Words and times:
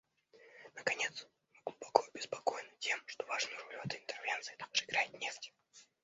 Наконец, 0.75 1.27
мы 1.63 1.69
глубоко 1.73 2.03
обеспокоены 2.09 2.71
тем, 2.79 2.99
что 3.05 3.23
важную 3.27 3.63
роль 3.65 3.77
в 3.81 3.85
этой 3.85 3.99
интервенции 3.99 4.55
также 4.55 4.83
играет 4.85 5.13
нефть. 5.13 5.53